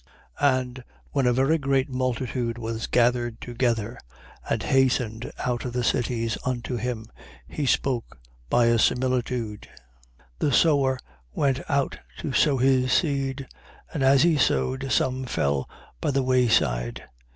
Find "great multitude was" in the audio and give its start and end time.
1.59-2.87